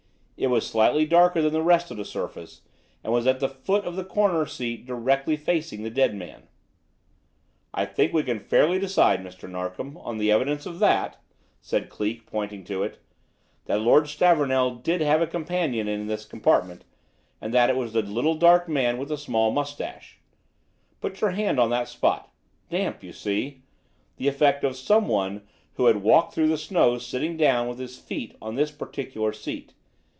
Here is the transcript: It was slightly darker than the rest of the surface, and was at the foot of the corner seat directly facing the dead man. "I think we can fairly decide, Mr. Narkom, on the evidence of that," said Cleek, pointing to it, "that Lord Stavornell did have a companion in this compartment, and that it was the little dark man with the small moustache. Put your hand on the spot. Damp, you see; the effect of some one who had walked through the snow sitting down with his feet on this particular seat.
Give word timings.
It 0.43 0.47
was 0.49 0.65
slightly 0.65 1.05
darker 1.05 1.39
than 1.39 1.53
the 1.53 1.61
rest 1.61 1.91
of 1.91 1.97
the 1.97 2.03
surface, 2.03 2.61
and 3.03 3.13
was 3.13 3.27
at 3.27 3.39
the 3.39 3.47
foot 3.47 3.85
of 3.85 3.95
the 3.95 4.03
corner 4.03 4.47
seat 4.47 4.87
directly 4.87 5.37
facing 5.37 5.83
the 5.83 5.91
dead 5.91 6.15
man. 6.15 6.47
"I 7.75 7.85
think 7.85 8.11
we 8.11 8.23
can 8.23 8.39
fairly 8.39 8.79
decide, 8.79 9.23
Mr. 9.23 9.47
Narkom, 9.47 9.97
on 9.97 10.17
the 10.17 10.31
evidence 10.31 10.65
of 10.65 10.79
that," 10.79 11.21
said 11.61 11.89
Cleek, 11.91 12.25
pointing 12.25 12.63
to 12.63 12.81
it, 12.81 12.97
"that 13.65 13.81
Lord 13.81 14.07
Stavornell 14.07 14.77
did 14.81 14.99
have 15.01 15.21
a 15.21 15.27
companion 15.27 15.87
in 15.87 16.07
this 16.07 16.25
compartment, 16.25 16.85
and 17.39 17.53
that 17.53 17.69
it 17.69 17.75
was 17.77 17.93
the 17.93 18.01
little 18.01 18.33
dark 18.33 18.67
man 18.67 18.97
with 18.97 19.09
the 19.09 19.19
small 19.19 19.51
moustache. 19.51 20.17
Put 21.01 21.21
your 21.21 21.31
hand 21.31 21.59
on 21.59 21.69
the 21.69 21.85
spot. 21.85 22.31
Damp, 22.67 23.03
you 23.03 23.13
see; 23.13 23.61
the 24.17 24.27
effect 24.27 24.63
of 24.63 24.75
some 24.75 25.07
one 25.07 25.43
who 25.73 25.85
had 25.85 25.97
walked 26.01 26.33
through 26.33 26.47
the 26.49 26.57
snow 26.57 26.97
sitting 26.97 27.37
down 27.37 27.67
with 27.67 27.77
his 27.77 27.99
feet 27.99 28.35
on 28.41 28.55
this 28.55 28.71
particular 28.71 29.33
seat. 29.33 29.75